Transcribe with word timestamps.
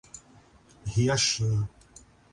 Riachinho 0.95 1.69